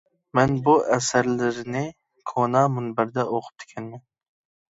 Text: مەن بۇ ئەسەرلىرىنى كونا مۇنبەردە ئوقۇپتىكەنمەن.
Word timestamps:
مەن 0.37 0.53
بۇ 0.67 0.73
ئەسەرلىرىنى 0.95 1.83
كونا 2.31 2.63
مۇنبەردە 2.77 3.27
ئوقۇپتىكەنمەن. 3.35 4.05